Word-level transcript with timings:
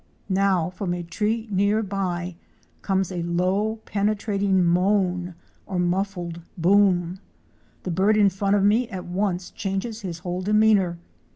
(Fig. 0.29 0.37
135.) 0.37 0.37
Now 0.49 0.69
from 0.75 0.93
a 0.95 1.03
tree 1.03 1.47
near 1.51 1.83
by 1.83 2.35
comes 2.81 3.11
a 3.11 3.21
low 3.21 3.75
penetrating 3.85 4.65
moan 4.65 5.35
or 5.67 5.77
muffled 5.77 6.41
boom. 6.57 7.19
The 7.83 7.91
bird 7.91 8.17
in 8.17 8.31
front 8.31 8.55
of 8.55 8.63
me 8.63 8.89
at 8.89 9.05
once 9.05 9.51
changes 9.51 10.01
his 10.01 10.17
whole 10.17 10.41
demeanor. 10.41 10.97